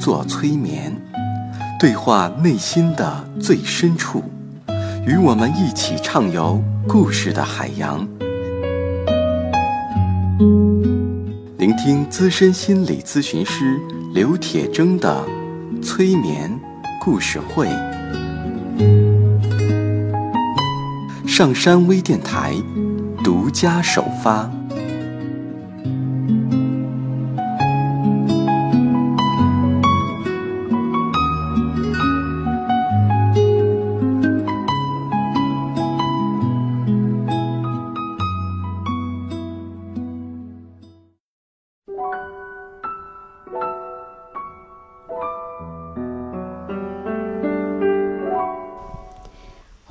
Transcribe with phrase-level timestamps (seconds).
[0.00, 0.90] 做催眠，
[1.78, 4.24] 对话内心的最深处，
[5.06, 8.08] 与我们一起畅游故事的海洋。
[11.58, 13.78] 聆听资深心理咨询师
[14.14, 15.22] 刘铁铮的
[15.82, 16.50] 催眠
[16.98, 17.68] 故事会。
[21.28, 22.54] 上山微电台
[23.22, 24.50] 独家首发。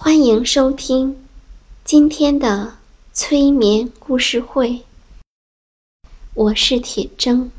[0.09, 1.23] 欢迎收听
[1.85, 2.73] 今天的
[3.13, 4.81] 催眠故事会，
[6.33, 7.51] 我是铁铮。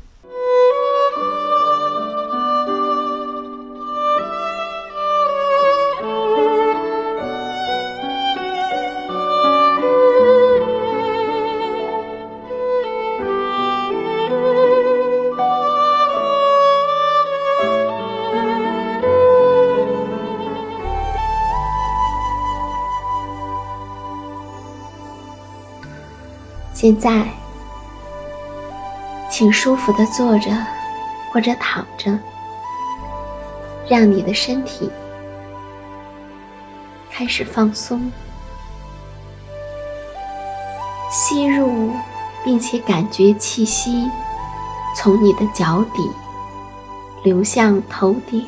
[26.81, 27.27] 现在，
[29.29, 30.49] 请舒服的坐着
[31.31, 32.17] 或者躺着，
[33.87, 34.89] 让你的身体
[37.11, 38.11] 开始放松，
[41.11, 41.91] 吸入
[42.43, 44.09] 并且感觉气息
[44.97, 46.09] 从你的脚底
[47.23, 48.43] 流向头顶，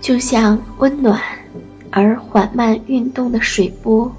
[0.00, 1.22] 就像温暖
[1.92, 4.12] 而缓慢运动的水波。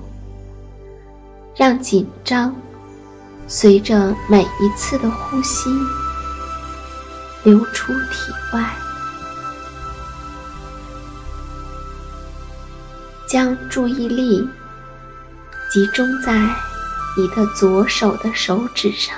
[1.59, 2.55] 让紧张
[3.45, 5.69] 随着每一次的呼吸
[7.43, 8.63] 流出体外，
[13.27, 14.47] 将注意力
[15.69, 16.31] 集中在
[17.17, 19.13] 你的左手的手指上，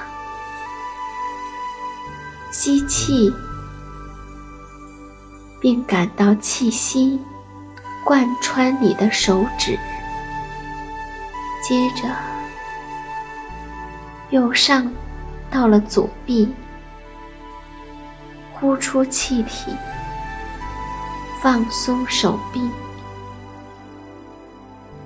[2.51, 3.31] 吸气，
[5.59, 7.19] 并感到气息
[8.03, 9.77] 贯穿你的手指，
[11.63, 12.30] 接着。
[14.31, 14.89] 右上
[15.49, 16.53] 到了左臂，
[18.53, 19.75] 呼出气体，
[21.43, 22.61] 放松手臂，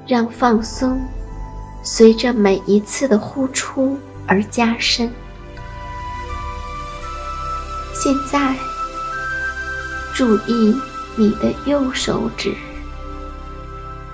[0.05, 1.01] 让放松
[1.83, 5.11] 随着每一次的呼出而加深。
[7.95, 8.55] 现在，
[10.13, 10.79] 注意
[11.15, 12.53] 你的右手指，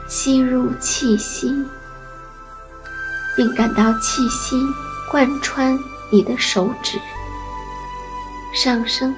[0.07, 1.66] 吸入气息，
[3.35, 4.55] 并感到气息。
[5.11, 5.77] 贯穿
[6.09, 6.97] 你的手指，
[8.53, 9.13] 上升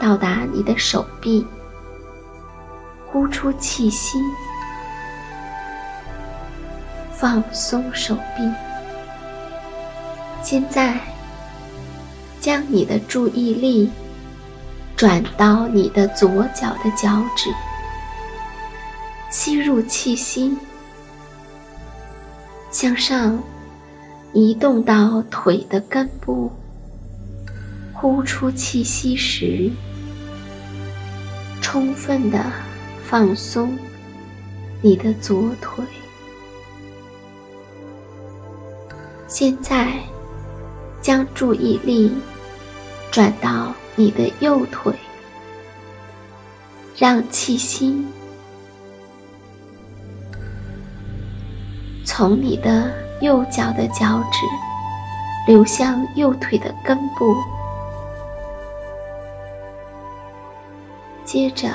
[0.00, 1.46] 到达你的手臂，
[3.06, 4.18] 呼出气息，
[7.12, 8.50] 放松手臂。
[10.42, 10.98] 现在，
[12.40, 13.90] 将你的注意力
[14.96, 17.50] 转到你的左脚的脚趾，
[19.28, 20.56] 吸入气息，
[22.70, 23.38] 向上。
[24.34, 26.50] 移动到腿的根部，
[27.92, 29.70] 呼出气息时，
[31.62, 32.44] 充分的
[33.04, 33.78] 放松
[34.82, 35.84] 你的左腿。
[39.28, 40.00] 现在，
[41.00, 42.12] 将注意力
[43.12, 44.92] 转到你的右腿，
[46.96, 48.04] 让气息
[52.04, 53.03] 从你的。
[53.24, 54.46] 右脚的脚趾
[55.46, 57.34] 流向右腿的根部，
[61.24, 61.70] 接着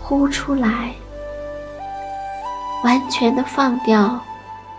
[0.00, 0.94] 呼出来，
[2.84, 4.20] 完全的放掉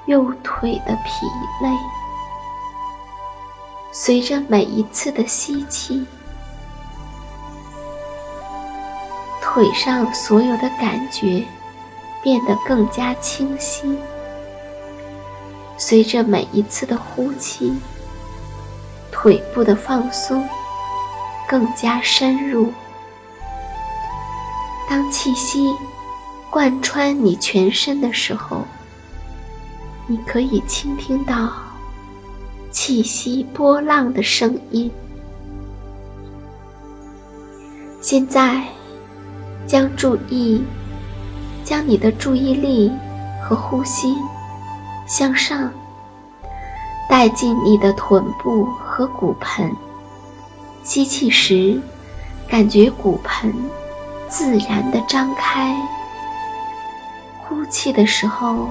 [0.06, 1.26] 右腿的疲
[1.62, 1.70] 累。
[3.92, 6.08] 随着每一次的吸气，
[9.42, 11.44] 腿上所有的感觉
[12.24, 14.00] 变得更加清晰。
[15.80, 17.74] 随着每一次的呼气，
[19.12, 20.48] 腿部的放松
[21.48, 22.72] 更加深入。
[24.90, 25.74] 当气息
[26.50, 28.66] 贯穿你全身的时候，
[30.06, 31.50] 你可以倾听到
[32.72, 34.92] 气息波浪的声音。
[38.02, 38.64] 现在，
[39.66, 40.62] 将注意，
[41.64, 42.92] 将你的注意力
[43.42, 44.16] 和呼吸
[45.10, 45.74] 向上
[47.10, 49.76] 带进你的臀部和骨盆。
[50.84, 51.82] 吸气时，
[52.48, 53.54] 感觉骨盆
[54.28, 55.74] 自然的张开；
[57.42, 58.70] 呼气的时候，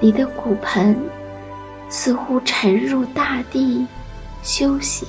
[0.00, 0.96] 你的骨盆
[1.88, 3.86] 似乎沉入大地
[4.42, 5.08] 休息。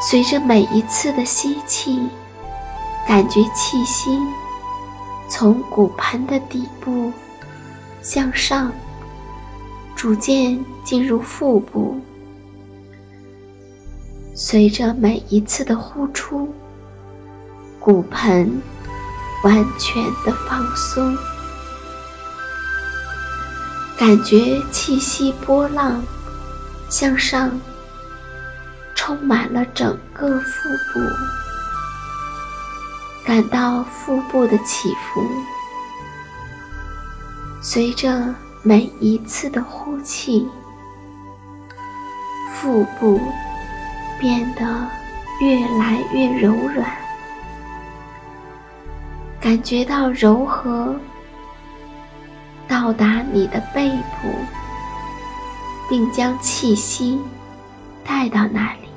[0.00, 2.08] 随着每一次的吸气，
[3.06, 4.18] 感觉气息
[5.28, 7.12] 从骨盆的底部
[8.04, 8.70] 向上，
[9.96, 12.00] 逐渐进入腹部。
[14.36, 16.54] 随着每一次的呼出，
[17.80, 18.60] 骨盆
[19.42, 21.16] 完全的放松，
[23.98, 26.02] 感觉气息波浪
[26.90, 27.50] 向上。
[28.96, 31.00] 充满了整个腹部，
[33.26, 35.22] 感到腹部的起伏。
[37.74, 38.32] 随着
[38.62, 40.48] 每一次的呼气，
[42.54, 43.20] 腹部
[44.16, 44.62] 变得
[45.40, 46.88] 越来越柔软，
[49.40, 50.94] 感觉到柔和
[52.68, 54.28] 到达你的背部，
[55.90, 57.20] 并将气息
[58.04, 58.88] 带到那里。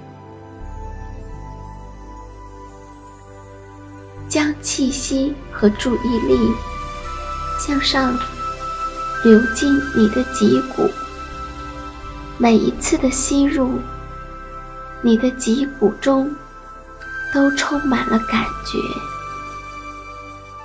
[4.29, 6.38] 将气息和注意力
[7.59, 8.15] 向上
[9.23, 10.89] 流进你的脊骨，
[12.37, 13.79] 每一次的吸入，
[15.01, 16.33] 你的脊骨中
[17.33, 18.77] 都充满了感觉；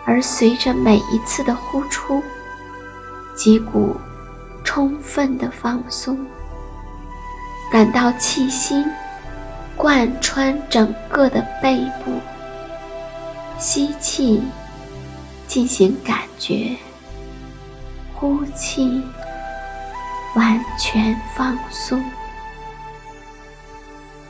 [0.05, 2.23] 而随着每一次的呼出，
[3.35, 3.97] 脊骨
[4.63, 6.19] 充分的放松，
[7.73, 8.85] 感到气息
[9.77, 12.21] 贯穿整个的背部。
[13.59, 14.43] 吸气，
[15.49, 16.77] 进行感觉；
[18.23, 19.03] 呼气，
[20.37, 22.01] 完全放松。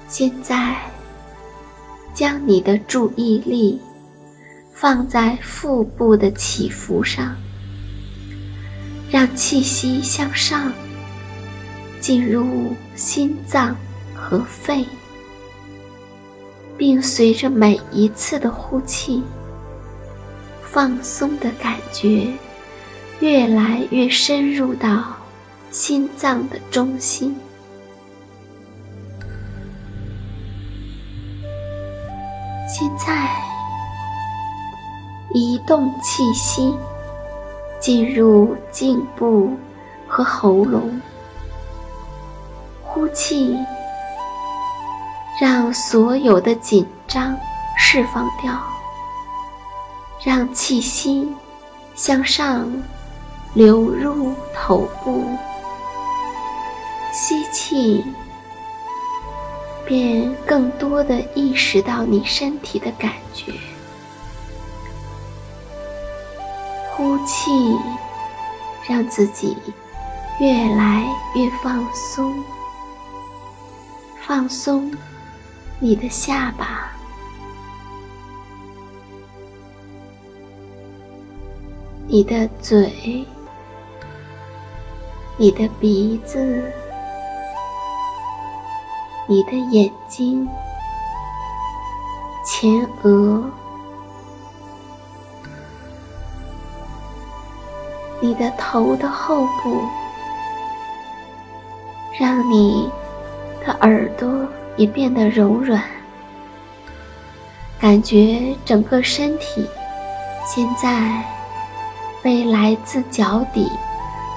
[0.09, 0.79] 现在，
[2.15, 3.79] 将你的注意力
[4.73, 7.37] 放在腹部的起伏上，
[9.11, 10.73] 让气息向上，
[12.00, 13.77] 进入心脏
[14.15, 14.87] 和肺。
[16.79, 19.23] 并随着每一次的呼气，
[20.62, 22.33] 放松的感觉
[23.22, 25.04] 越来越深入到
[25.70, 27.36] 心脏的中心。
[32.66, 33.30] 现在，
[35.32, 36.74] 移动气息
[37.78, 39.56] 进入颈部
[40.08, 41.00] 和喉咙，
[42.82, 43.56] 呼气。
[45.40, 47.36] 让所有的紧张
[47.78, 48.52] 释放掉，
[50.24, 51.28] 让气息
[51.94, 52.69] 向上
[53.54, 55.25] 流入头部，
[57.12, 58.03] 吸气，
[59.84, 63.53] 便更多的意识到你身体的感觉；
[66.91, 67.50] 呼气，
[68.88, 69.56] 让自己
[70.41, 71.05] 越来
[71.36, 72.43] 越放松，
[74.27, 74.91] 放松。
[75.79, 76.93] 你的下巴，
[82.06, 83.27] 你的嘴，
[85.43, 86.63] 你的鼻子，
[89.27, 90.49] 你的眼睛，
[92.46, 93.43] 前额，
[98.20, 99.82] 你的头的后部，
[102.20, 102.89] 让你
[103.67, 104.46] 的耳朵。
[104.77, 105.82] 也变得柔软，
[107.81, 109.69] 感觉整个身体
[110.46, 111.22] 现在
[112.22, 113.70] 被来自脚底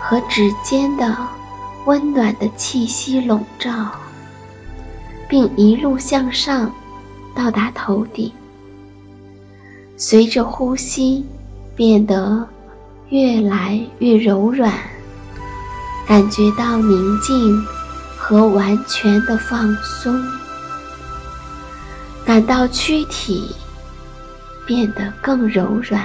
[0.07, 1.17] 和指尖的
[1.85, 3.91] 温暖的气息笼罩，
[5.27, 6.71] 并一路向上
[7.35, 8.31] 到达头顶。
[9.97, 11.25] 随着呼吸
[11.75, 12.47] 变得
[13.09, 14.71] 越来越柔软，
[16.07, 17.65] 感觉到宁静。
[18.27, 20.19] 和完全的放松，
[22.25, 23.55] 感到躯体
[24.65, 26.03] 变得更柔软、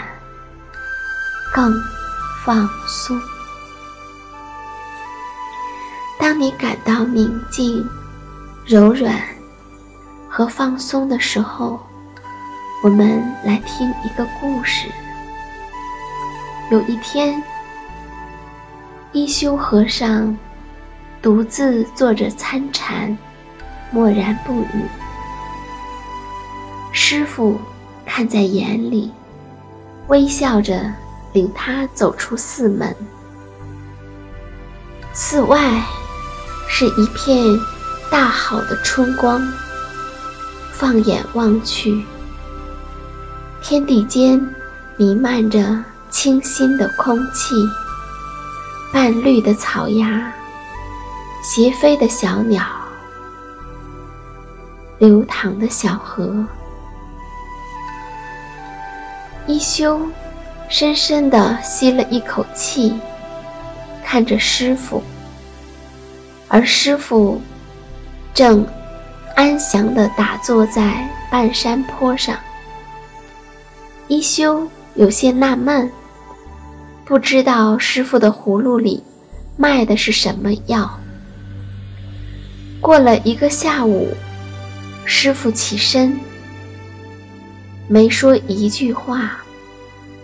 [1.50, 1.72] 更
[2.44, 3.18] 放松。
[6.20, 7.82] 当你感到宁静、
[8.66, 9.18] 柔软
[10.28, 11.80] 和放松的时候，
[12.84, 14.86] 我们来听一个故事。
[16.70, 17.42] 有一天，
[19.12, 20.36] 一休和尚
[21.22, 23.16] 独自坐着参禅，
[23.90, 24.84] 默然不语。
[26.92, 27.58] 师傅
[28.04, 29.10] 看在眼里，
[30.08, 30.92] 微笑着
[31.32, 32.94] 领他走出寺门。
[35.14, 35.82] 寺外
[36.72, 37.44] 是一片
[38.10, 39.46] 大好的春光，
[40.72, 42.02] 放眼望去，
[43.60, 44.54] 天地间
[44.96, 45.84] 弥漫着。
[46.10, 47.54] 清新的空气，
[48.92, 50.32] 半绿的草芽，
[51.40, 52.64] 斜飞的小鸟，
[54.98, 56.44] 流淌的小河。
[59.46, 60.00] 一休
[60.68, 62.98] 深深地吸了一口气，
[64.04, 65.00] 看着师傅，
[66.50, 67.40] 而师傅
[68.34, 68.66] 正
[69.36, 72.36] 安详地打坐在半山坡上。
[74.08, 75.90] 一休有些纳闷。
[77.04, 79.02] 不知道师傅的葫芦里
[79.56, 80.98] 卖的是什么药。
[82.80, 84.08] 过了一个下午，
[85.04, 86.18] 师傅起身，
[87.88, 89.38] 没说一句话，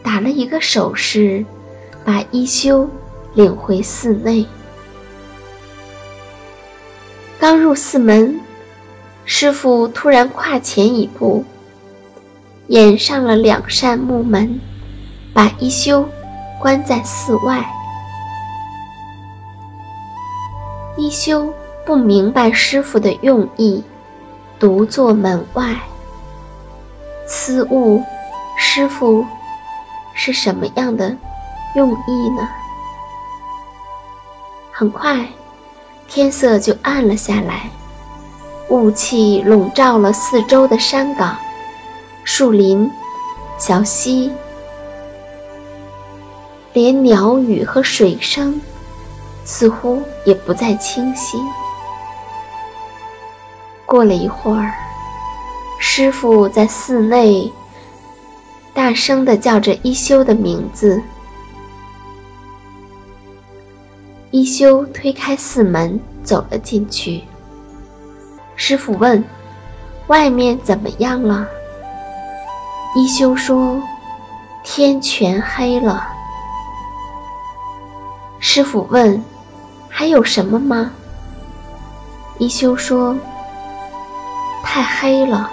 [0.02, 1.44] 打了一个手势，
[2.04, 2.88] 把一休
[3.34, 4.46] 领回寺内。
[7.46, 8.40] 刚入寺门，
[9.24, 11.44] 师傅突然跨前一步，
[12.66, 14.60] 掩上了两扇木门，
[15.32, 16.08] 把一休。
[16.58, 17.64] 关在寺外，
[20.96, 23.84] 一休不明白师傅的用意，
[24.58, 25.76] 独坐门外，
[27.28, 28.02] 思悟
[28.58, 29.24] 师傅
[30.14, 31.16] 是什么样的
[31.76, 32.48] 用意呢？
[34.72, 35.24] 很快，
[36.08, 37.70] 天色就暗了下来，
[38.68, 41.36] 雾气笼罩了四周的山岗、
[42.24, 42.90] 树林、
[43.58, 44.32] 小溪。
[46.72, 48.60] 连鸟语和水声，
[49.44, 51.38] 似乎也不再清晰。
[53.84, 54.72] 过了一会儿，
[55.78, 57.52] 师傅在寺内
[58.74, 61.02] 大声地叫着一休的名字。
[64.36, 67.22] 一休推开寺门，走了进去。
[68.54, 69.24] 师傅问
[70.08, 71.48] ：“外面怎么样了？”
[72.94, 73.82] 一休说
[74.62, 76.06] ：“天全黑了。”
[78.38, 79.24] 师傅问
[79.88, 80.90] ：“还有什么吗？”
[82.36, 83.16] 一休说
[84.62, 85.50] ：“太黑了，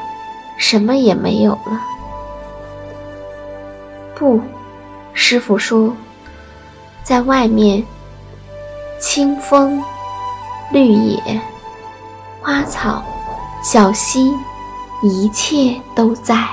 [0.57, 1.81] 什么也没有了。”
[4.13, 4.41] 不，
[5.13, 5.95] 师傅说
[7.01, 7.81] ：“在外面，
[9.05, 9.83] 清风、
[10.71, 11.41] 绿野、
[12.41, 13.03] 花草、
[13.61, 14.33] 小溪，
[15.01, 16.47] 一切都在。”